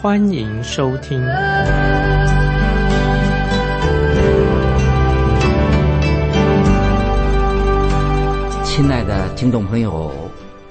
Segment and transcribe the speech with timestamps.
[0.00, 1.18] 欢迎收听。
[8.64, 10.12] 亲爱的听众朋友，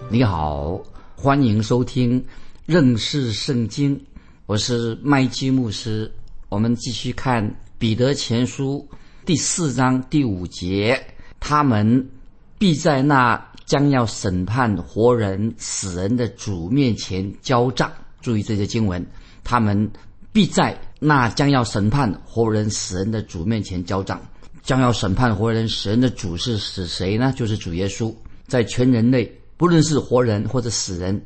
[0.08, 0.80] 你好。
[1.14, 2.24] 欢迎收听
[2.66, 4.00] 认识圣经，
[4.46, 6.10] 我是麦基牧师。
[6.48, 8.88] 我们继续看彼得前书
[9.26, 10.98] 第四章第五节，
[11.42, 12.10] 他们
[12.58, 17.92] 必在那将要审判活人死人的主面前交账。
[18.28, 19.06] 注意这些经文，
[19.46, 19.90] 他们
[20.34, 24.20] 必在那将要审判活人死人的主面前交账。
[24.64, 27.34] 将要审判活人死人的主是指谁呢？
[27.38, 28.14] 就是主耶稣，
[28.46, 29.34] 在全人类。
[29.56, 31.22] 不论是活人或者死人，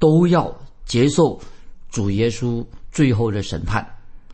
[0.00, 0.52] 都要
[0.86, 1.40] 接受
[1.88, 3.86] 主耶稣最后的审判。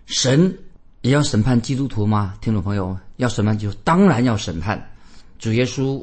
[0.07, 0.57] 神
[1.03, 2.33] 也要审判基督徒吗？
[2.41, 4.91] 听众朋友，要审判就当然要审判。
[5.39, 6.03] 主耶稣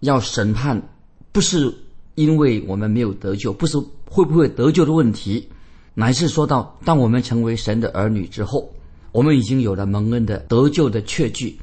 [0.00, 0.82] 要审判，
[1.30, 1.72] 不是
[2.16, 5.48] 因为我们没有得救，不是会不会得救的问题，
[5.94, 8.72] 乃是说到当我们成为神的儿女之后，
[9.12, 11.58] 我们已经有了蒙恩的得救的确据，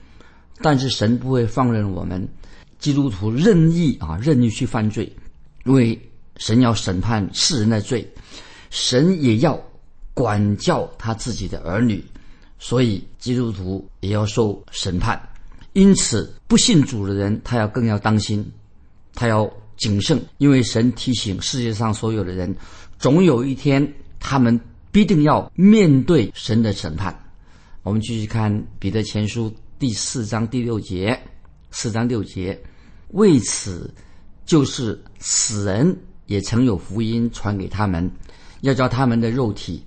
[0.62, 2.28] 但是神不会放任我们。
[2.78, 5.12] 基督徒任意啊，任意去犯罪，
[5.66, 6.00] 因为
[6.38, 8.08] 神要审判世人的罪，
[8.70, 9.60] 神也要
[10.14, 12.02] 管教他自己的儿女，
[12.58, 15.22] 所以基督徒也要受审判。
[15.74, 18.50] 因此，不信主的人，他要更要当心，
[19.14, 22.56] 他要谨慎，因为神提醒世界上所有的人，
[22.98, 24.60] 总有一天他们
[24.92, 27.18] 必定要面对神的审判。
[27.84, 31.20] 我们继续看彼得前书第四章第六节，
[31.72, 32.62] 四章六节。
[33.10, 33.92] 为此，
[34.46, 38.12] 就是死人也曾有福音传给他们，
[38.62, 39.84] 要叫他们的肉体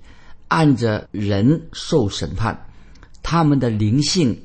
[0.49, 2.67] 按着人受审判，
[3.21, 4.37] 他们的灵性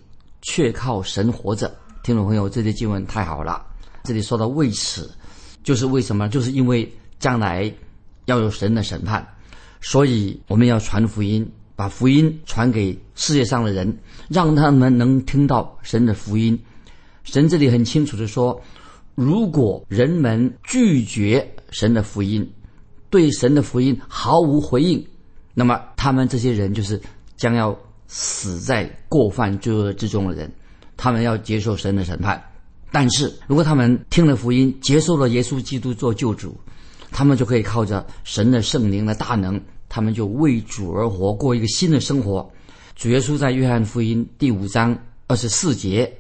[0.43, 1.75] 却靠神活着。
[2.05, 3.67] 听众朋友，这些经文太好了。
[4.05, 5.11] 这里说到为此，
[5.65, 6.29] 就是为什么？
[6.29, 7.73] 就是因为将来
[8.27, 9.27] 要有神的审判，
[9.81, 13.97] 所以我们要传福音，把福音传给世界上的人，
[14.29, 16.59] 让他们能听到神的福音。
[17.25, 18.61] 神这里很清楚的说，
[19.15, 22.49] 如果人们拒绝神的福音，
[23.11, 25.07] 对神的福音毫无回应，
[25.55, 27.01] 那么他们这些人就是
[27.37, 30.51] 将要死在过犯罪恶之中的人，
[30.97, 32.43] 他们要接受神的审判。
[32.91, 36.59] 但是如果他们听了福音，接受了耶稣基督做救主，
[37.11, 42.51] 他们就可以靠着神的圣灵的大能，他们就为主而活，过一个新的生活。
[42.95, 44.97] 主耶稣在约翰福音第五章
[45.27, 46.13] 二十四节。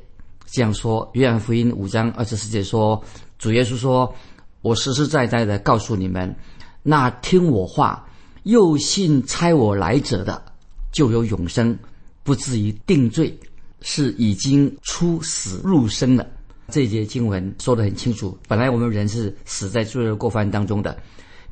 [0.50, 3.04] 这样说，约翰福音五章二十四节说
[3.38, 4.14] ：“主耶稣说，
[4.62, 6.34] 我实实在在的告诉你们，
[6.82, 8.08] 那听我话
[8.44, 10.42] 又信差我来者的，
[10.90, 11.78] 就有永生，
[12.22, 13.38] 不至于定罪，
[13.82, 16.26] 是已经出死入生了。”
[16.70, 18.36] 这节经文说得很清楚。
[18.46, 20.96] 本来我们人是死在罪恶过犯当中的。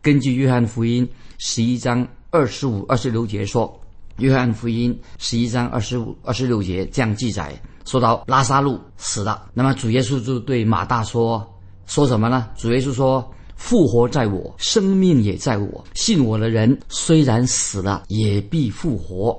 [0.02, 3.80] 根据约翰福音十一章二十五、二十六节说，
[4.18, 7.58] 约翰福音十一章二十五、二十六节这样记载。
[7.86, 11.46] 说到拉萨路死了，那么主耶稣就对马大说
[11.86, 15.84] ：“说什么呢？”主耶稣说：“复活在我，生命也在我。
[15.94, 19.32] 信我的人虽然死了，也必复活；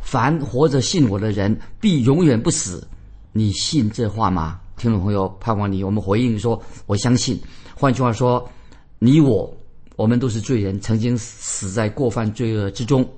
[0.00, 2.86] 凡活着信我的人，必永远不死。
[3.32, 7.40] 你信这话吗？”听众朋友，盼望你，我们回应说：“我相信。”
[7.78, 8.50] 换句话说，
[8.98, 9.48] 你我，
[9.94, 13.08] 我们都是罪人，曾经死在过犯罪恶之中。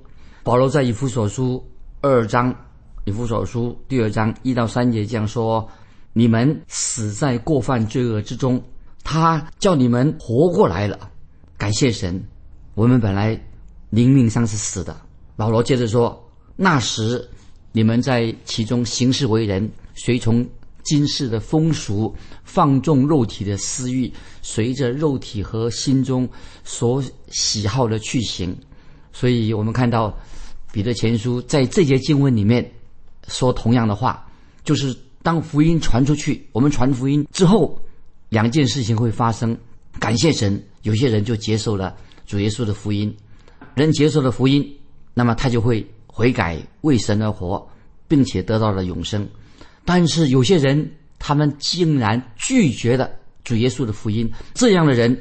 [0.43, 1.67] 保罗在以弗所书
[2.03, 2.55] 二章。
[3.07, 5.67] 以弗所书第二章一到三节这样说
[6.13, 8.63] ：“你们死在过犯罪恶之中，
[9.03, 11.11] 他叫你们活过来了。
[11.57, 12.23] 感谢神，
[12.75, 13.41] 我们本来
[13.89, 14.95] 灵命上是死的。”
[15.35, 16.23] 保罗接着说
[16.57, 17.27] ：“那时
[17.73, 20.47] 你们在其中行事为人，随从
[20.85, 22.15] 今世的风俗，
[22.45, 26.29] 放纵肉体的私欲，随着肉体和心中
[26.63, 28.57] 所喜好的去行。”
[29.13, 30.17] 所以我们看到
[30.73, 32.71] 彼得前书在这节经文里面。
[33.27, 34.23] 说同样的话，
[34.65, 37.81] 就是当福音传出去，我们传福音之后，
[38.29, 39.57] 两件事情会发生。
[39.99, 41.97] 感谢神，有些人就接受了
[42.27, 43.17] 主耶稣的福音，
[43.75, 44.63] 人接受了福音，
[45.15, 47.67] 那么他就会悔改，为神而活，
[48.07, 49.27] 并且得到了永生。
[49.85, 53.11] 但是有些人，他们竟然拒绝了
[53.45, 55.17] 主耶稣的福音，这样的人，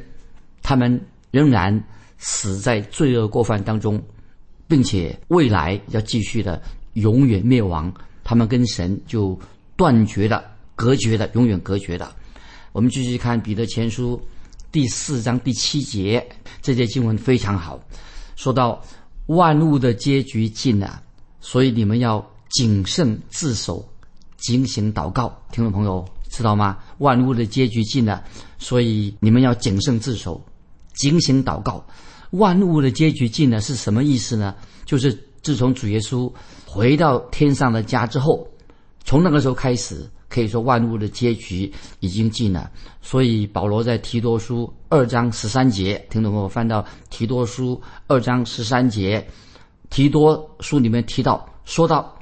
[0.62, 1.00] 他们
[1.32, 1.84] 仍然
[2.18, 4.02] 死在罪恶过犯当中，
[4.68, 6.62] 并且未来要继续的
[6.94, 7.94] 永远灭亡，
[8.24, 9.38] 他们跟神就
[9.76, 10.44] 断绝了、
[10.76, 12.16] 隔绝了，永远隔绝了。
[12.72, 14.20] 我们继续看彼得前书
[14.72, 16.26] 第四章第七节，
[16.62, 17.80] 这节经文非常好，
[18.36, 18.82] 说到
[19.28, 21.04] 万物的结局近了，
[21.42, 23.88] 所以你们要谨慎自守，
[24.44, 25.34] 警醒祷告。
[25.54, 26.78] 听众朋友知道吗？
[26.98, 28.22] 万物的结局近了，
[28.60, 30.40] 所以你们要谨慎自守，
[30.96, 31.84] 警醒祷告。
[32.32, 34.54] 万物的结局近了是什么意思呢？
[34.86, 36.30] 就是自从主耶稣
[36.66, 38.46] 回到天上的家之后，
[39.06, 42.70] 从那个时候开始，可以说万物的结局已经近了。
[43.02, 49.26] 所以保罗在提多书二章十三节，听众朋友翻到提多书二章十三节，
[49.90, 52.14] 提多书里面提到，说到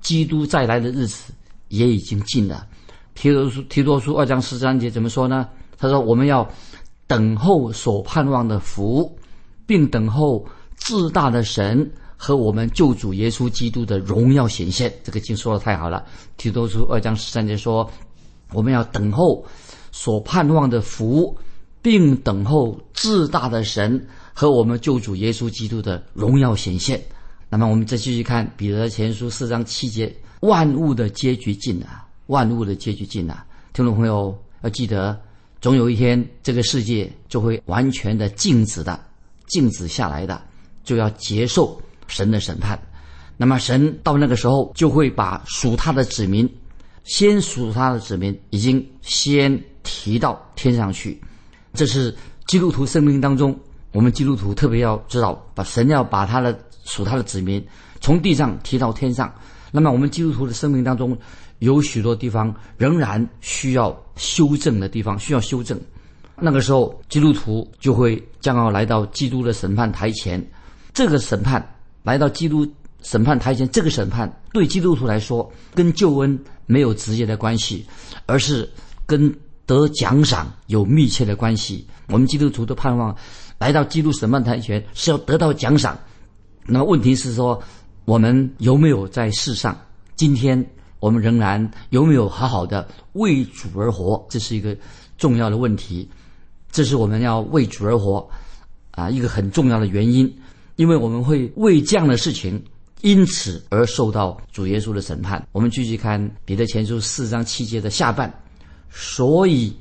[0.00, 1.32] 基督再来的日子
[1.72, 2.66] 也已经尽了。
[3.14, 5.48] 提多书提多书二章十三节怎么说呢？
[5.76, 6.48] 他说：“我们要
[7.06, 9.10] 等候所盼望的福。”
[9.64, 10.44] 并等候
[10.76, 14.92] 至大的神和我们救主耶稣基督的荣耀显现。
[15.02, 16.04] 这个经说的太好了。
[16.36, 17.88] 提多书二章十三节说
[18.52, 19.42] ：“我们要等候
[19.92, 21.34] 所盼望的福，
[21.80, 24.04] 并等候至大的神
[24.34, 27.00] 和我们救主耶稣基督的荣耀显现。”
[27.48, 35.18] 那么，我们再继续看彼得前书四章七节：“万物的结局近了，万物的结局近了。”听众朋友要记得，
[35.60, 38.98] 总有一天这个世界就会完全的静止的。
[39.46, 40.40] 静止下来的，
[40.82, 42.80] 就要接受神的审判。
[43.36, 46.48] 那么神到那个时候，就会把属他的子民，
[47.04, 51.20] 先属他的子民，已经先提到天上去。
[51.74, 52.14] 这是
[52.46, 53.54] 基督徒生命当中，
[53.92, 57.62] 我们基督徒特别要知道，把神要把他的属他的子民
[58.00, 59.32] 从地上提到天上。
[59.72, 61.18] 那么我们基督徒的生命当中，
[61.58, 65.80] 有许多地方仍然需要修正的地方，需要修正。
[66.38, 70.44] 那个时候，基督徒就会将要来到基督的审判台前。
[70.92, 72.66] 这个审判来到基督
[73.02, 77.86] 审判台前，这个审判对基督徒来说，跟救恩没有直接的关系，
[78.26, 78.68] 而是
[79.06, 79.34] 跟
[79.64, 81.86] 得奖赏有密切的关系。
[82.08, 83.16] 我们基督徒的盼望，
[83.58, 85.98] 来到基督审判台前是要得到奖赏。
[86.66, 87.60] 那么问题是说，
[88.04, 89.78] 我们有没有在世上？
[90.16, 90.64] 今天
[91.00, 94.24] 我们仍然有没有好好的为主而活？
[94.28, 94.76] 这是一个
[95.16, 96.08] 重要的问题。
[96.70, 98.26] 这是我们要为主而活，
[98.92, 100.32] 啊，一个很重要的原因，
[100.76, 102.62] 因为我们会为这样的事情，
[103.02, 105.46] 因此而受到主耶稣的审判。
[105.52, 108.32] 我们继续看彼得前书四章七节的下半，
[108.90, 109.76] 所以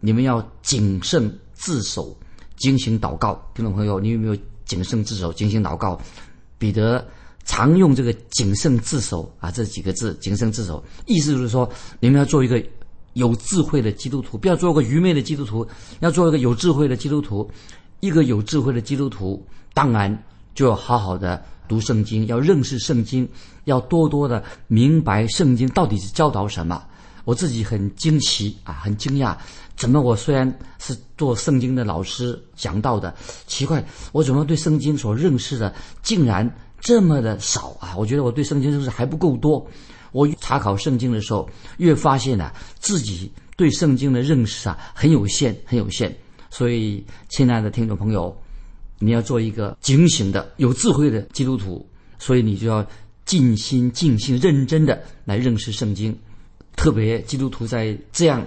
[0.00, 2.16] 你们要谨慎自守，
[2.56, 3.40] 精行祷告。
[3.54, 6.00] 听众朋友，你有没有谨慎自守、精行祷告？
[6.58, 7.06] 彼得
[7.44, 11.68] 常用这个“谨慎自守”啊这几个字，“谨慎自守”意思就是说，
[12.00, 12.62] 你们要做一个。
[13.14, 15.68] 有智慧的基督徒，不要做一个愚昧的基督徒，
[16.00, 17.46] 要做一个有智慧的基督徒。
[18.00, 20.24] 一个有智慧的基督徒，当然
[20.54, 23.28] 就要好好的读圣经，要认识圣经，
[23.64, 26.82] 要多多的明白圣经到底是教导什么。
[27.26, 29.36] 我自己很惊奇啊，很惊讶，
[29.76, 33.14] 怎么我虽然是做圣经的老师讲到的，
[33.46, 35.70] 奇怪，我怎么对圣经所认识的
[36.02, 36.50] 竟然
[36.82, 37.96] 这么的少啊？
[37.96, 39.66] 我觉得我对圣经认识还不够多。
[40.10, 41.48] 我查考圣经的时候，
[41.78, 46.14] 越发现呢，自己对圣经的认识啊很有限，很有限。
[46.50, 48.36] 所以，亲爱的听众朋友，
[48.98, 52.84] 你要做一个警醒的、有智慧的基督徒，所以你就要
[53.24, 56.14] 尽心、尽心、认真的来认识圣经。
[56.76, 58.44] 特别基督徒在这样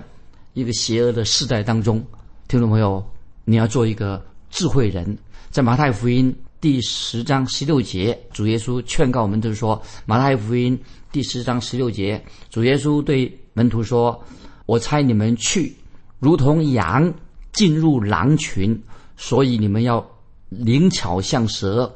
[0.54, 2.06] 一个邪恶的时代当中，
[2.48, 3.04] 听众朋友，
[3.46, 5.18] 你要做一个智慧人。
[5.50, 6.36] 在马太福音
[6.66, 10.76] 第十章十六节，主耶稣劝告我们，就是说，马太福音。
[11.12, 12.20] 第十章十六节，
[12.50, 14.20] 主耶稣对门徒说
[14.66, 15.72] ：“我猜你们去，
[16.18, 17.14] 如同羊
[17.54, 18.82] 进入狼群，
[19.16, 20.04] 所以你们要
[20.50, 21.96] 灵巧像蛇，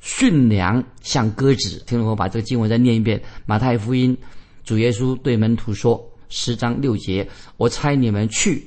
[0.00, 3.18] 驯良像鸽子。”听众朋友，把这个经文再念一遍。
[3.46, 4.14] 马太福音，
[4.62, 7.26] 主耶稣对门徒说：“十章六节，
[7.56, 8.62] 我猜你们去，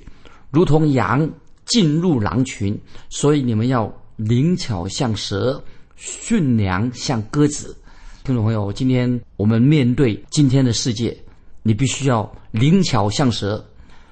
[0.49, 1.29] 如同羊
[1.65, 2.75] 进入狼群，
[3.09, 5.61] 所以你们要灵巧像蛇，
[5.95, 7.75] 驯良像鸽子。”
[8.23, 11.15] 听众朋友，今天我们面对今天的世界，
[11.63, 13.63] 你必须要灵巧像蛇，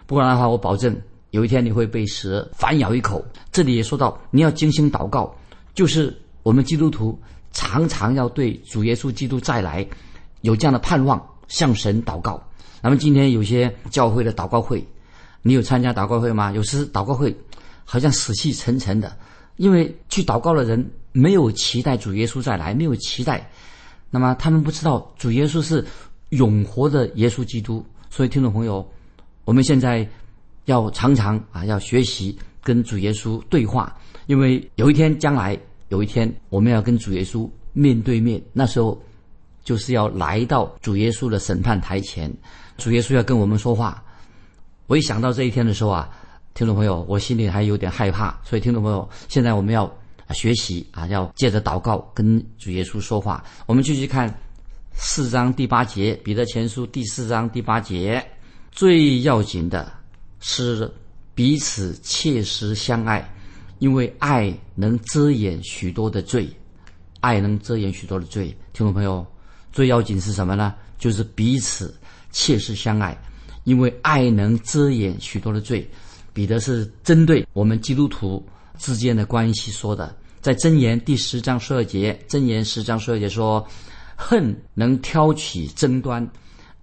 [0.06, 0.96] 不然的话，我保证
[1.32, 3.26] 有一天你会被蛇反咬一口。
[3.52, 5.34] 这里也说到，你要精心祷告，
[5.74, 7.18] 就是我们基督徒
[7.52, 9.88] 常常要对主耶稣基督再来
[10.42, 12.42] 有这样的盼望，向神祷告。
[12.82, 14.86] 那么今天有些教会的祷告会，
[15.42, 16.52] 你有参加祷告会吗？
[16.52, 17.36] 有时祷告会
[17.84, 19.18] 好像死气沉沉的，
[19.58, 23.50] 因为去祷告的人没有期待主耶稣再来，没有期待。
[24.10, 25.84] 那么他们不知道主耶稣是
[26.30, 28.88] 永活的耶稣基督，所以听众朋友，
[29.46, 30.08] 我们现在
[30.66, 33.96] 要常常啊要学习跟主耶稣对话，
[34.28, 39.02] 因为有一天将来有一天我们要跟主耶稣面对面，那时候
[39.64, 42.32] 就是要来到主耶稣的审判台前，
[42.78, 44.04] 主耶稣要跟我们说话。
[44.88, 46.10] 我一想到这一天的时候啊，
[46.54, 48.40] 听众朋友，我心里还有点害怕。
[48.44, 49.92] 所以，听众朋友，现在我们要
[50.30, 53.44] 学习啊，要借着祷告跟主耶稣说话。
[53.66, 54.32] 我们继续看
[54.94, 58.24] 四章第八节，彼得前书第四章第八节，
[58.72, 59.92] 最要紧的
[60.42, 60.92] 是
[61.34, 63.28] 彼此切实相爱，
[63.80, 66.48] 因为爱能遮掩许多的罪。
[67.20, 69.26] 爱能遮掩许多的罪，听众朋友，
[69.72, 70.76] 最要紧是什么呢？
[71.00, 71.96] 就是彼此
[72.32, 73.18] 切实相爱，
[73.64, 75.90] 因为爱能遮掩许多的罪。
[76.34, 78.44] 彼得是针对我们基督徒
[78.80, 83.66] 之间的关系说的，在箴言第十章十二节，箴言十章十二节说
[84.18, 86.28] ：“恨能挑起争端，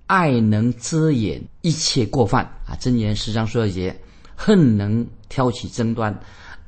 [0.06, 3.94] 爱能遮掩一切过犯。”啊，箴言十章十二节，
[4.36, 6.16] 恨能挑起争端，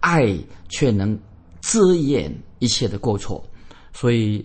[0.01, 0.37] 爱
[0.69, 1.17] 却能
[1.61, 3.43] 遮掩一切的过错。
[3.93, 4.45] 所以，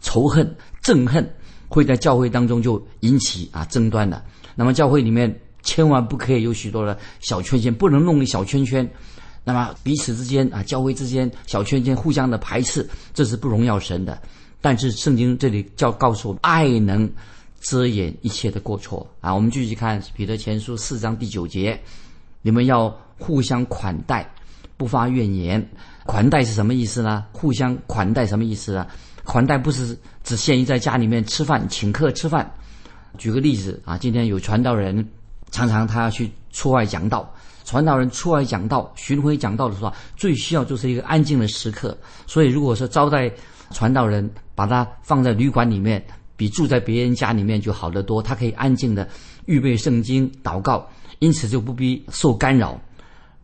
[0.00, 1.28] 仇恨、憎恨
[1.66, 4.24] 会在教会当中就引起啊争端的。
[4.54, 8.88] 那么，教会里面千万不可以有许多的小圈圈，不能弄小圈圈。
[9.44, 14.20] 那么，彼此之间啊，教会之间小圈圈互相的排斥，这是不荣耀神的。
[14.60, 17.10] 但是，圣经这里教告诉我们，爱能
[17.60, 19.34] 遮掩一切的过错啊。
[19.34, 21.80] 我们继续看彼得前书四章第九节：
[22.42, 24.32] 你们要互相款待，
[24.76, 25.68] 不发怨言。
[26.06, 27.24] 款待是什么意思呢？
[27.32, 28.86] 互相款待什么意思呢？
[29.24, 32.52] 款待不是只限于在家里面吃饭请客吃饭。
[33.18, 35.08] 举个例子啊，今天有传道人，
[35.52, 37.32] 常常他要去出外讲道。
[37.64, 41.96] 传道人出外讲道、巡回讲道的时候，最需要就是一个安静的时刻。
[42.26, 43.30] 所以，如果说招待
[43.70, 46.04] 传道人，把他放在旅馆里面，
[46.36, 48.20] 比住在别人家里面就好得多。
[48.20, 49.08] 他可以安静的
[49.46, 50.84] 预备圣经、祷告，
[51.20, 52.78] 因此就不必受干扰。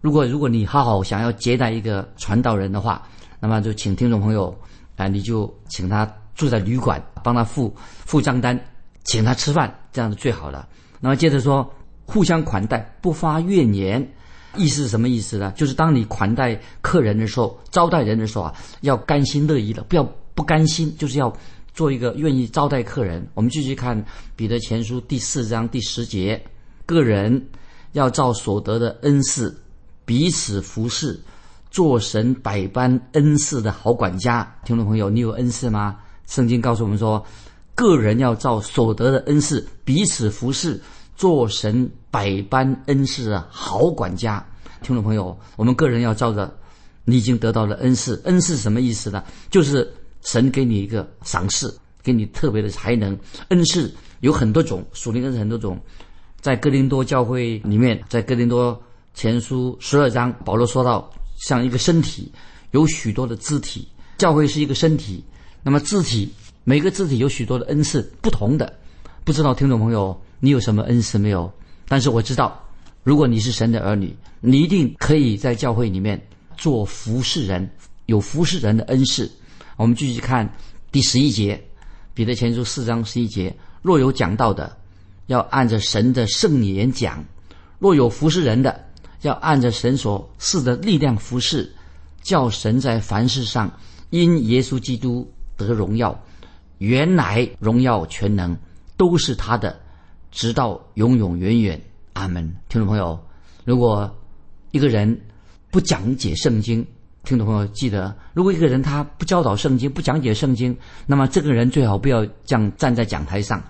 [0.00, 3.00] 如果如果你好好想要接待一个传道人的话，
[3.38, 4.54] 那么就请听众朋友
[4.96, 7.72] 啊，你就请他住在旅馆，帮他付
[8.04, 8.58] 付账单，
[9.04, 10.66] 请他吃饭，这样是最好的。
[10.98, 11.72] 那么接着说，
[12.10, 14.10] 互相款待，不发怨言，
[14.56, 15.52] 意思是什么意思呢？
[15.54, 20.02] 就是当你款待客人的时候，招待人的时候啊，要甘心乐意的，不要
[20.34, 21.30] 不甘心，就是要
[21.74, 23.28] 做一个愿意招待客人。
[23.34, 24.02] 我们继续看
[24.34, 26.42] 彼得前书第四章第十节，
[26.86, 27.46] 个人
[27.92, 29.54] 要照所得的恩赐。
[30.06, 31.20] 彼此服侍，
[31.70, 34.50] 做神百般恩赐的好管家。
[34.64, 35.98] 听众朋友，你有恩赐吗？
[36.26, 37.22] 圣经告诉我们说，
[37.74, 40.80] 个人要照所得的恩赐彼此服侍，
[41.18, 44.42] 做神百般恩赐啊好管家。
[44.82, 46.56] 听众朋友，我们个人要照着
[47.04, 48.22] 你已经得到了恩赐。
[48.24, 49.24] 恩赐什么意思呢？
[49.50, 53.18] 就是神给你一个赏赐，给你特别的才能。
[53.48, 55.76] 恩赐有很多种，属灵恩赐很多种。
[56.40, 58.80] 在哥林多教会里面，在哥林多。
[59.14, 62.30] 前书十二章，保罗说到，像一个身体，
[62.70, 65.24] 有许多的肢体，教会是一个身体。
[65.64, 66.32] 那么肢体，
[66.62, 68.72] 每个肢体有许多的恩赐，不同的。
[69.24, 71.52] 不知道听众朋友，你有什么恩赐没有？
[71.86, 72.62] 但是我知道，
[73.02, 76.20] 如果你是神的儿女，你一定可以在教会里面
[76.56, 77.68] 做服侍人，
[78.06, 79.30] 有服侍人的恩赐。
[79.76, 80.48] 我们继续看
[80.92, 81.62] 第十一节，
[82.14, 84.76] 彼得前书四章十一节：若有讲道的，
[85.26, 87.24] 要按着神的圣言讲；
[87.78, 88.84] 若有服侍人的，
[89.22, 91.72] 要按着神所赐的力量服侍，
[92.22, 93.70] 叫神在凡事上
[94.10, 96.18] 因耶稣基督得荣耀。
[96.78, 98.56] 原来荣耀全能
[98.96, 99.80] 都是他的，
[100.30, 101.80] 直到永永远远。
[102.14, 102.44] 阿门。
[102.68, 103.18] 听众朋友，
[103.64, 104.10] 如果
[104.70, 105.20] 一个人
[105.70, 106.84] 不讲解圣经，
[107.24, 113.62] 听众朋友记得，如果一个人他不教导圣经、不讲解圣经，那么这个人最好不要这样站在讲台上。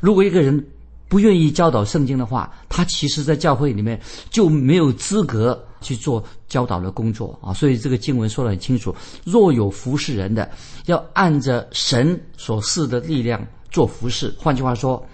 [0.00, 0.64] 如果一个人，
[1.08, 7.52] 不愿意教导圣经的话，他其实，在教会里面就没有资格去做教导的工作啊。
[7.52, 8.94] 所以这个经文说得很清楚：
[9.24, 10.50] 若有服侍人的，
[10.86, 14.34] 要按着神所赐的力量做服侍。
[14.36, 15.04] 换句话说，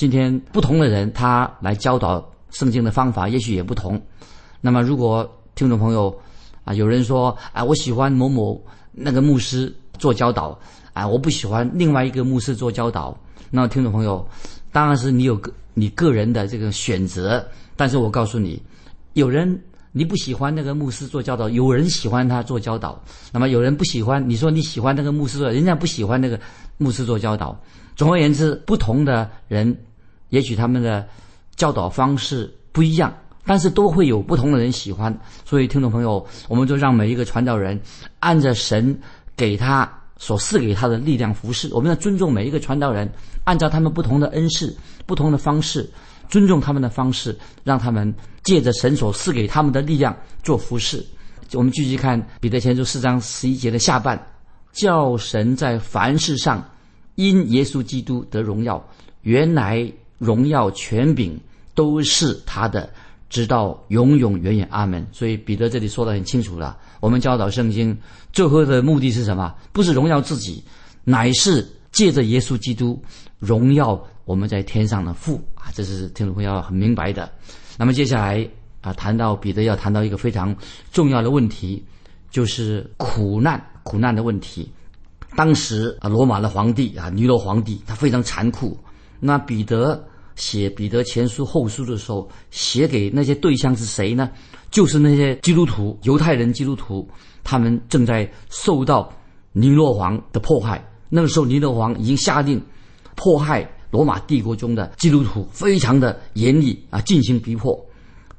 [0.00, 4.00] 今天不同的人他来教导圣经的方法，也许也不同。
[4.58, 6.18] 那么，如果听众朋友
[6.64, 8.58] 啊，有人说啊，我喜欢某某
[8.92, 10.58] 那个牧师做教导，
[10.94, 13.14] 啊，我不喜欢另外一个牧师做教导，
[13.50, 14.26] 那听众朋友。
[14.72, 18.58] 当然是你有个你个人的这个选择，但是我告诉你，
[19.12, 22.98] 有人你不喜欢那个牧师做教导，有人喜欢他做教导，
[23.30, 26.40] 那么有人不喜欢，你说你喜欢那个牧师，人家不喜欢那个
[26.78, 27.54] 牧师做教导。
[27.96, 29.76] 总而言之，不同的人，
[30.30, 31.06] 也许他们的
[31.54, 35.16] 教导方式不一样，但是都会有不同的人喜欢。
[35.44, 37.80] 所以，听众朋友，我们就让每一个传道人
[38.18, 38.98] 按着神
[39.36, 39.88] 给他。
[40.22, 43.10] 所赐给他的力量服侍，我们要尊重每一个传道人，
[43.44, 45.90] 按照他们不同的恩赐、不同的方式，
[46.28, 47.34] 尊重他们的方式，
[47.64, 51.02] 让他们借着神所赐给他们的力量做服侍。
[51.54, 54.22] 我们继续看彼得前书四章十一节的下半，
[54.72, 56.62] 叫神在凡事上
[57.14, 58.86] 因耶稣基督得荣耀。
[59.22, 59.90] 原来
[60.20, 61.40] 荣耀权柄
[61.74, 62.88] 都是他的，
[63.28, 64.68] 直到永永远远。
[64.70, 65.04] 阿门。
[65.10, 66.78] 所以彼得这里说的很清楚了。
[67.00, 67.96] 我们教导圣经
[68.32, 69.52] 最后的目的是什么？
[69.72, 70.62] 不是荣耀自己，
[71.02, 73.02] 乃是借着耶稣基督
[73.38, 75.72] 荣耀我们在天上的父啊！
[75.74, 77.32] 这是听众朋友很明白的。
[77.78, 78.46] 那么接下来
[78.82, 80.54] 啊，谈到彼得要谈到一个非常
[80.92, 81.82] 重要的问题，
[82.30, 84.70] 就是苦难，苦难的问题。
[85.34, 88.76] 当时啊，罗马的皇帝啊，尼罗皇帝，他非常残酷。
[89.18, 90.02] 那彼得
[90.40, 94.30] 写彼得前书后书的时候，写给那些对象是谁呢？
[94.70, 97.06] 就是那些基督徒、犹太人基督徒，
[97.44, 99.12] 他们正在受到
[99.52, 100.82] 尼罗王的迫害。
[101.10, 102.58] 那个时候，尼罗王已经下令
[103.16, 107.78] 迫害罗马帝国中的基督徒，非常的严厉啊，进行逼迫。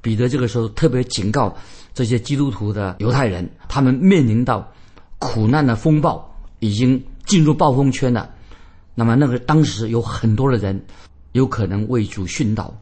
[0.02, 1.56] 彼得这个时候特别警告
[1.94, 4.68] 这些基督徒的犹太人，他们面临到
[5.20, 6.28] 苦难的风暴，
[6.58, 8.28] 已经进入暴风圈了。
[8.96, 10.84] 那么，那个当时有很多的人
[11.32, 12.74] 有可能为主殉道。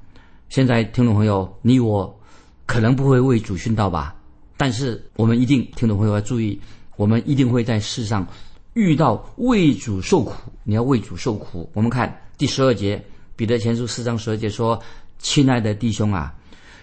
[0.49, 2.19] 现在，听众朋友，你我
[2.65, 4.15] 可能不会为主殉道吧？
[4.57, 6.59] 但是，我们一定，听众朋友要注意，
[6.97, 8.27] 我们一定会在世上
[8.73, 10.33] 遇到为主受苦。
[10.63, 11.69] 你要为主受苦。
[11.73, 12.97] 我们看第十二节，
[13.35, 14.81] 《彼得前书》四章十二节说
[15.19, 16.33] ：“亲爱的弟兄啊，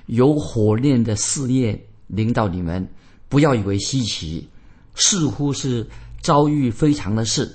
[0.06, 2.88] 有火炼的试验领导你们，
[3.28, 4.48] 不要以为稀奇，
[4.94, 5.86] 似乎是
[6.22, 7.52] 遭遇非常的事。”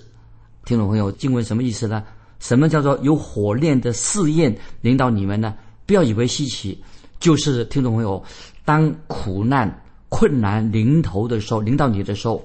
[0.66, 2.04] 听众朋友，经文什么意思呢？
[2.42, 5.54] 什么叫做有火炼的试验临到你们呢？
[5.86, 6.78] 不要以为稀奇，
[7.20, 8.22] 就是听众朋友，
[8.66, 12.44] 当苦难、困难临头的时候，临到你的时候，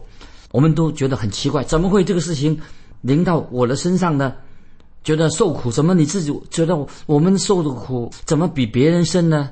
[0.53, 2.61] 我们都觉得很奇怪，怎么会这个事情
[3.01, 4.35] 临到我的身上呢？
[5.03, 9.51] 觉得受苦，怎么你自己觉得我们受的苦怎么比别人深呢？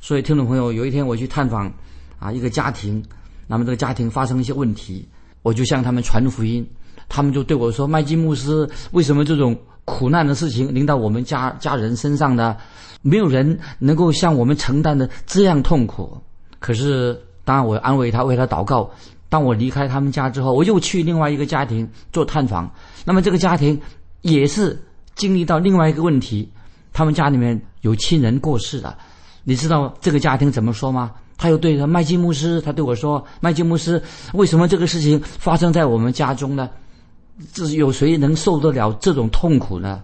[0.00, 1.72] 所以，听众朋友，有一天我去探访
[2.18, 3.04] 啊一个家庭，
[3.48, 5.08] 那么这个家庭发生一些问题，
[5.42, 6.64] 我就向他们传福音。
[7.08, 9.58] 他们就对我说：“麦基牧师，为什么这种
[9.90, 12.56] 苦难的事情临到我们家家人身上呢？
[13.02, 16.16] 没有人能够像我们承担的这样痛苦。”
[16.60, 18.90] 可是，当我安慰他，为他祷告。
[19.28, 22.70] 当我离开他们家之后，我又去另外一个家庭做探访。
[23.04, 23.80] 那么这个家庭
[24.22, 24.80] 也是
[25.14, 26.50] 经历到另外一个问题，
[26.92, 28.96] 他们家里面有亲人过世了。
[29.44, 31.12] 你知道这个家庭怎么说吗？
[31.38, 34.02] 他又对着麦基牧师，他对我说：“麦基牧师，
[34.34, 36.68] 为什么这个事情发生在我们家中呢？”
[37.52, 40.02] 这有谁能受得了这种痛苦呢？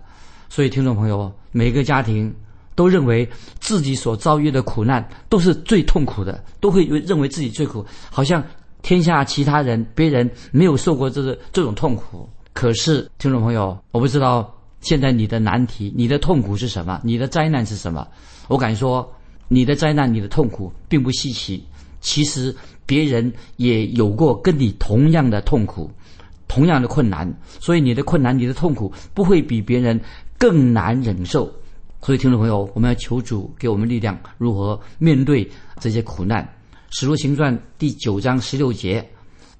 [0.48, 2.32] 所以，听众朋友，每个家庭
[2.74, 8.42] 都认为自己所遭遇的苦难都是最痛苦的，都会认为自己最苦，好像
[8.82, 12.28] 天下其他人、别人没有受过这个这种痛苦。
[12.52, 18.06] 可是，听众朋友，我不知道现在你的难题、你的痛苦是什么，你的灾难是什么？
[18.48, 19.06] 我敢说，
[19.48, 21.62] 你的灾难、你的痛苦并不稀奇。
[22.00, 22.54] 其实，
[22.86, 25.90] 别人也有过跟你同样的痛苦。
[26.48, 30.00] 同样的困难，所以你的困难、你的痛苦不会比别人
[30.38, 31.52] 更难忍受。
[32.02, 36.48] 所以，听众朋友，我们要求主给我们力量，如何面对这些苦难。
[36.90, 39.04] 使徒行传第九章十六节，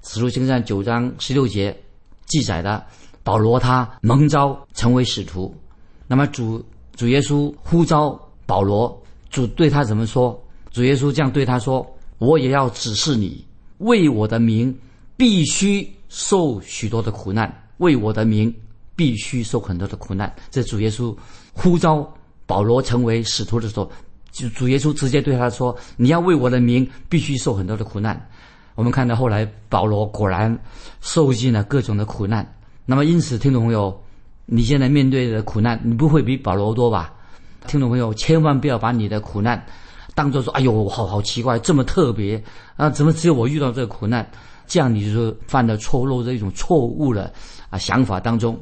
[0.03, 1.77] 使徒行传九章十六节
[2.25, 2.85] 记载的
[3.21, 5.53] 保罗他蒙召成为使徒。
[6.07, 6.63] 那么主
[6.95, 8.97] 主耶稣呼召保罗，
[9.29, 10.41] 主对他怎么说？
[10.71, 11.85] 主耶稣这样对他说
[12.17, 13.45] ：“我也要指示你，
[13.79, 14.73] 为我的名
[15.17, 18.53] 必须。”受许多的苦难，为我的名
[18.95, 20.33] 必须受很多的苦难。
[20.49, 21.15] 这主耶稣
[21.53, 22.07] 呼召
[22.45, 23.91] 保罗成为使徒的时候，
[24.31, 28.29] 就主耶稣直接对他说：“你要为我的名必须受很多的苦难。”
[28.75, 30.55] 我们看到后来保罗果然
[31.01, 32.47] 受尽了各种的苦难。
[32.85, 34.03] 那么因此，听众朋友，
[34.45, 37.11] 你现在面对的苦难，你不会比保罗多吧？
[37.65, 39.65] 听众朋友，千万不要把你的苦难
[40.13, 42.41] 当做说：“哎呦，好好奇怪，这么特别
[42.75, 44.29] 啊，怎么只有我遇到这个苦难？”
[44.67, 47.33] 这样你就犯了错漏的一种错误的
[47.69, 48.59] 啊想法当中。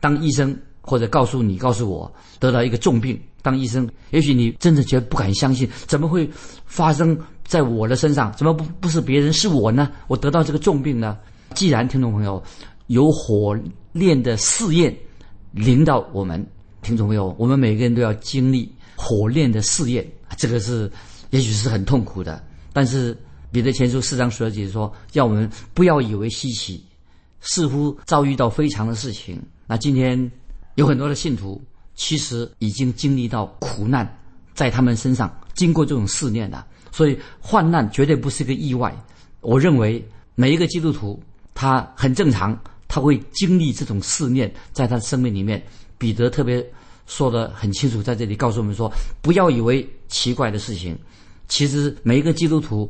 [0.00, 6.28] 当医生或者告诉你、告诉我得到一个重病，当医生，也许你真的觉得不敢相信，怎么会
[6.66, 8.30] 发生在我的身上？
[8.34, 9.90] 怎么不不是别人是我呢？
[10.06, 11.16] 我得到这个重病呢？
[11.54, 12.40] 既然听众朋友
[12.88, 13.58] 有火
[13.92, 14.94] 炼的试验
[15.50, 16.46] 临到我们，
[16.82, 20.06] 听众朋友，我们每个人都要经历火炼的试验，
[20.36, 20.90] 这个是
[21.30, 23.16] 也许是很痛苦的，但是。
[23.56, 26.84] 彼得前书四章十二节说：“叫我们不要以为稀奇，
[27.40, 29.42] 似乎遭遇到非常的事情。
[29.66, 30.30] 那今天
[30.74, 31.58] 有很多的信徒，
[31.94, 34.06] 其实已经经历到苦难，
[34.52, 36.66] 在他们身上经过这种试炼了。
[36.92, 38.94] 所以患难绝对不是个意外。
[39.40, 41.18] 我认为每一个基督徒
[41.54, 42.54] 他很正常，
[42.86, 45.64] 他会经历这种试炼，在他的生命里面。
[45.96, 46.62] 彼得特别
[47.06, 48.92] 说的很清楚，在这里告诉我们说：
[49.22, 50.94] 不要以为奇怪的事情，
[51.48, 52.86] 其实每一个基督徒。”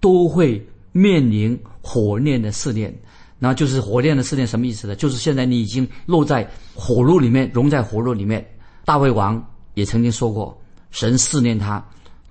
[0.00, 2.94] 都会面临火炼的试炼，
[3.38, 4.96] 那就是火炼的试炼什么意思呢？
[4.96, 8.44] 就是现在你已经落在火炉里面，融在火炉里面。
[8.84, 10.58] 大卫王也曾经说过，
[10.90, 11.84] 神试炼他，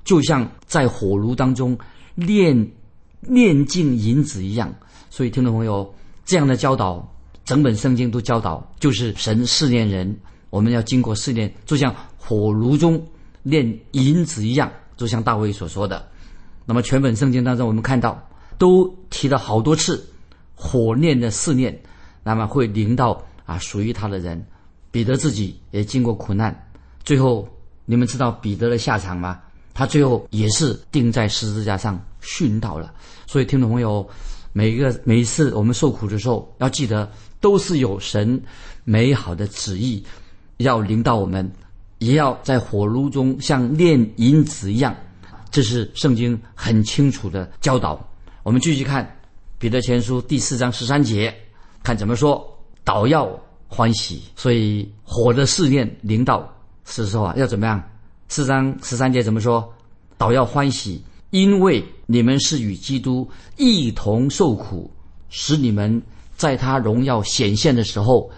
[0.03, 1.77] 就像在火炉当中
[2.15, 2.71] 炼
[3.21, 4.73] 炼尽银子一样。
[5.09, 5.93] 所以，听众朋友，
[6.25, 7.07] 这样的教导，
[7.45, 10.15] 整本圣经都教导，就是神试炼人，
[10.49, 13.01] 我们要经过试炼，就像火炉中
[13.43, 16.07] 炼银子一样，就像大卫所说的。
[16.67, 18.21] 那么，全本圣经当中，我们看到
[18.59, 20.05] 都提了好多次。
[20.53, 21.79] 火炼的试炼，
[22.23, 24.43] 那么会临到啊属于他的人。
[24.89, 26.67] 彼得自己也经过苦难，
[27.03, 27.47] 最后
[27.85, 29.39] 你们知道彼得的下场吗？
[29.75, 32.91] 他最后也是钉在十字架上殉道了。
[33.27, 34.09] 所以听众朋友，
[34.51, 37.07] 每一个每一次我们受苦的时候，要记得
[37.39, 38.41] 都是有神
[38.83, 40.03] 美好的旨意
[40.57, 41.51] 要临到我们，
[41.99, 44.95] 也要在火炉中像炼银子一样。
[45.51, 47.99] 这是圣经很清楚的教导。
[48.43, 49.13] 我们继续看。
[49.59, 51.35] 彼得前书第四章十三节，
[51.81, 52.47] 看怎么说，
[52.85, 53.27] 祷要
[53.67, 54.21] 欢喜。
[54.35, 56.47] 所以火的试炼领导
[56.85, 57.81] 是说啊，要怎么样？
[58.27, 59.67] 四章十三节怎么说？
[60.15, 64.91] 祷要欢喜，因为你们是与基督一同受苦，
[65.29, 65.99] 使你们
[66.35, 68.29] 在他荣耀显现的时候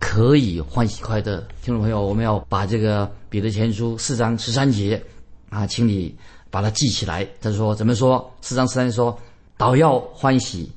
[0.00, 1.46] 可以欢喜快乐。
[1.62, 5.00] 听众朋友，我们要把这个彼得前书四章十三节
[5.48, 6.12] 啊，请你
[6.56, 7.28] 把它记起来。
[7.38, 8.32] 他说怎么说？
[8.40, 9.14] 四章十三说。
[9.58, 10.70] 倒要欢喜，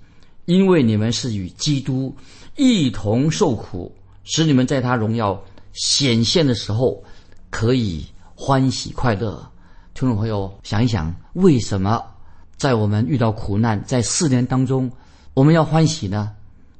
[0.45, 2.15] 因为你们是与基督
[2.55, 5.41] 一同受苦，使你们在他荣耀
[5.73, 7.01] 显现的时候
[7.49, 9.45] 可以欢喜快乐。
[9.93, 12.01] 听众朋友，想一想，为什么
[12.55, 14.89] 在我们遇到苦难、在四年当中，
[15.33, 16.31] 我们要欢喜呢？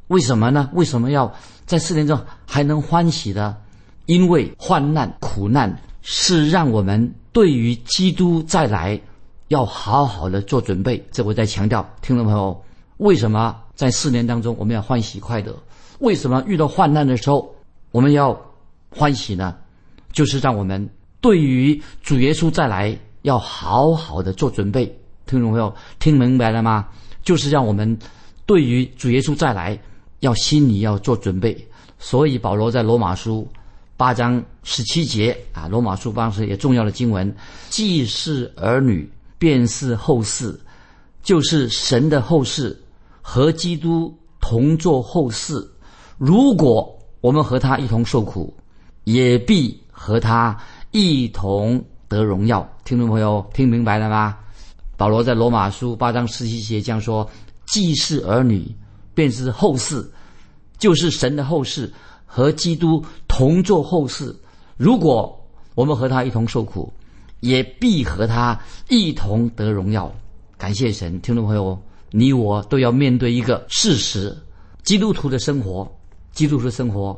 [0.07, 0.69] 为什么呢？
[0.73, 1.33] 为什么要
[1.65, 3.57] 在四年中还能欢喜呢？
[4.05, 8.99] 因为患难、苦难是让我们对于基督再来。
[9.47, 12.63] 要好好的做准备，这我在强调，听众朋友，
[12.97, 15.58] 为什么在四年当中我们要欢喜快乐？
[15.99, 17.56] 为什么遇到患难的时候
[17.91, 18.39] 我们要
[18.91, 19.56] 欢喜呢？
[20.12, 20.88] 就是让我们
[21.19, 24.86] 对于主耶稣再来要好好的做准备。
[25.25, 26.88] 听众朋友，听明白了吗？
[27.23, 27.97] 就是让我们
[28.45, 29.80] 对于主耶稣再来
[30.19, 31.58] 要心里要做准备。
[31.97, 33.47] 所以保罗在罗马书
[33.99, 37.35] 八章十七节啊，罗马书八章也重要的经文，
[37.69, 39.12] 既是儿女。
[39.38, 40.59] 便是后世，
[41.23, 42.77] 就是神的后世，
[43.21, 45.65] 和基督同作后世。
[46.17, 48.53] 如果我们和他一同受苦，
[49.05, 50.57] 也必和他
[50.91, 52.69] 一同得荣耀。
[52.83, 54.38] 听众朋友，听明白了吗？
[54.97, 57.25] 保罗在罗马书八章十七节这样说：
[57.65, 58.69] 既是儿女，
[59.13, 60.05] 便是后世，
[60.77, 61.89] 就是神的后世，
[62.32, 64.34] 和基督同做后事。
[64.78, 65.36] 如果
[65.74, 66.94] 我们和他一同受苦，
[67.39, 70.13] 也必和他一同得荣耀。
[70.58, 71.78] 感谢神，听众朋友，
[72.12, 74.38] 你我都要面对一个事实：
[74.84, 75.92] 基督徒的生活，
[76.32, 77.18] 基督徒的生活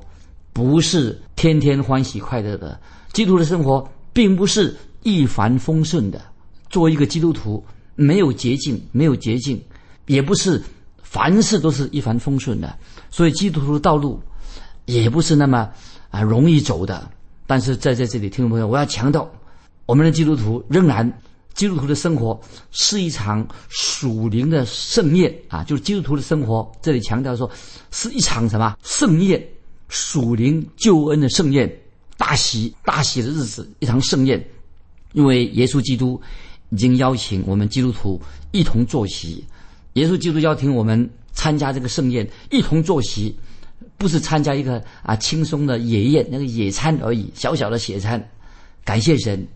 [0.54, 2.80] 不是天天欢喜快乐的。
[3.12, 6.22] 基督徒的生活并不是一帆风顺的。
[6.70, 7.62] 作为一个基督徒，
[7.96, 9.62] 没有捷径，没有捷径，
[10.06, 10.62] 也不是
[11.04, 12.74] 凡事都是一帆风顺的。
[13.10, 14.22] 所以，基督徒的道路
[14.92, 15.70] 也不是那么
[16.10, 17.10] 啊容易走的。
[17.48, 19.30] 但是，在在这里，听众朋友，我要强调。
[19.86, 21.12] 我们的基督徒仍然，
[21.54, 22.40] 基督徒的生活
[22.72, 25.64] 是一场属灵的盛宴啊！
[25.66, 27.50] 就是基督徒的生活，这里强调说，
[27.92, 29.46] 是一场什么盛宴？
[29.90, 31.70] 属灵救恩的盛宴，
[32.16, 34.42] 大喜大喜的日子，一场盛宴。
[35.12, 36.22] 因为耶稣基督
[36.70, 39.44] 已经邀请我们基督徒一同坐席，
[39.94, 43.36] 耶稣基督邀请我们参加这个盛宴，一同坐席，
[44.02, 48.22] 不是参加一个啊轻松的野宴，那个野餐而已，小小的野餐。
[48.84, 49.48] 感谢神。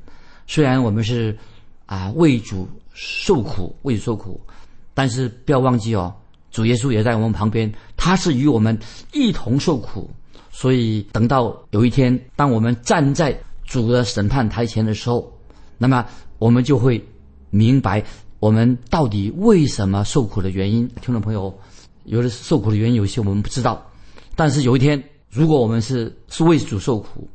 [0.45, 1.35] 虽然我们是
[1.87, 4.39] 啊为主受苦，为主受苦，
[4.93, 6.13] 但是不要忘记哦，
[6.51, 8.77] 主耶稣也在我们旁边，他是与我们
[9.13, 10.07] 一同受苦。
[10.51, 15.35] 所以等到有一天，当我们站在主的审判台前的时候，
[15.79, 16.05] 那么
[16.37, 17.03] 我们就会
[17.49, 18.03] 明白
[18.39, 20.87] 我们到底为什么受苦的原因。
[21.01, 21.51] 听众朋友，
[22.03, 23.83] 有的受苦的原因，有些我们不知道，
[24.35, 27.27] 但是有一天，如果我们是是为主受苦，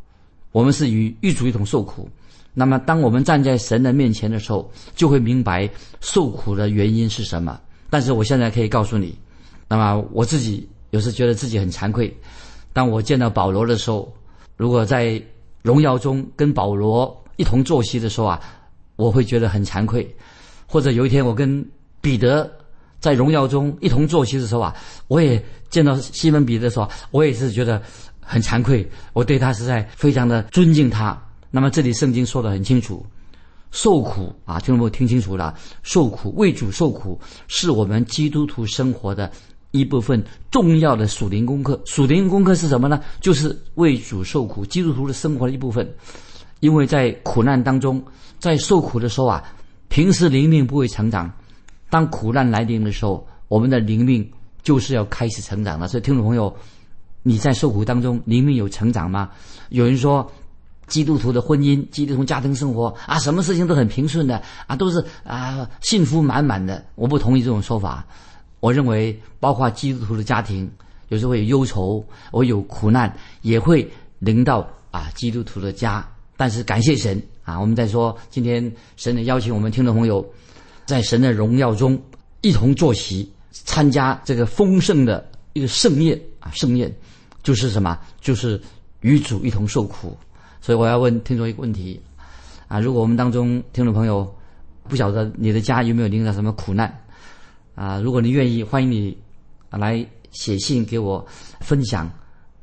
[0.52, 2.08] 我们是与与主一同受苦。
[2.52, 7.58] 那么，当我们站在神的面前的时候，就会明白受苦的原因是什么。
[7.88, 9.16] 但是，我现在可以告诉你，
[9.68, 12.14] 那么我自己有时觉得自己很惭愧。
[12.72, 14.12] 当我见到保罗的时候，
[14.56, 15.22] 如果在
[15.62, 18.40] 荣耀中跟保罗一同坐席的时候啊，
[18.96, 20.04] 我会觉得很惭愧；
[20.66, 21.64] 或者有一天我跟
[22.00, 22.50] 彼得
[23.00, 24.76] 在荣耀中一同坐席的时候啊，
[25.08, 27.82] 我也见到西门彼得的时候，我也是觉得
[28.20, 28.88] 很惭愧。
[29.12, 31.20] 我对他实在非常的尊敬他。
[31.50, 33.04] 那么这里圣经说的很清楚，
[33.70, 39.30] 受苦啊，听众朋友听清楚了，受苦为主受苦是我们基督徒生活的
[39.70, 41.80] 一部分重要的属灵功课。
[41.86, 43.00] 属灵功课是什么呢？
[43.20, 45.88] 就是为主受苦，基督徒的生活的一部分。
[46.60, 48.04] 因为在苦难当中，
[48.38, 49.42] 在受苦的时候啊，
[49.88, 51.32] 平时灵命不会成长，
[51.90, 54.26] 当苦难来临的时候，我们的灵命
[54.62, 55.88] 就是要开始成长了。
[55.88, 56.54] 所以，听众朋友，
[57.22, 59.30] 你在受苦当中，灵命有成长吗？
[59.68, 60.30] 有人说，
[60.86, 66.84] 基督徒的婚姻、基督徒家庭生活啊，什么事情都很平顺的啊，都是啊幸福满满的。
[66.94, 68.06] 我不同意这种说法。
[68.60, 70.70] 我认为，包括基督徒的家庭，
[71.08, 76.06] 有时候会有忧愁，我有苦难，也会临到啊基督徒的家。
[76.36, 77.60] 但是感谢神啊！
[77.60, 80.24] 我们在说今天神的邀请，我们听众朋友
[80.90, 81.96] 在神的荣耀中
[82.40, 86.50] 一同坐席，参加这个丰盛的一个盛宴啊！
[86.52, 86.92] 盛宴
[87.44, 87.96] 就是什么？
[88.20, 88.60] 就是
[89.02, 90.18] 与主一同受苦。
[90.60, 92.00] 所以我要问听众一个问题
[92.66, 94.28] 啊：如果我们当中听众朋友
[94.88, 96.92] 不晓得你的家有没有领到什么苦难
[97.76, 98.00] 啊？
[98.00, 99.16] 如果你愿意，欢迎你
[99.70, 101.24] 来写信给我
[101.60, 102.10] 分享，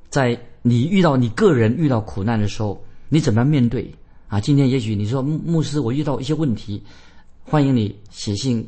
[0.10, 2.84] 在你遇到你个人遇到苦难的时候。
[3.10, 3.90] 你怎么样面对
[4.28, 4.38] 啊？
[4.38, 6.84] 今天也许你说牧师，我遇到一些问题，
[7.50, 8.68] 欢迎你写信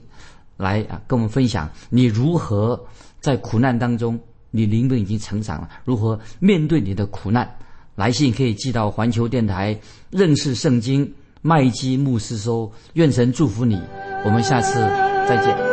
[0.56, 2.82] 来啊，跟我们分享你如何
[3.20, 4.18] 在苦难当中，
[4.52, 7.58] 你灵魂已经成长了，如何面对你的苦难？
[7.96, 9.78] 来信可以寄到环球电台
[10.12, 13.78] 认识圣经麦基牧师收，愿神祝福你，
[14.24, 14.80] 我们下次
[15.28, 15.69] 再见。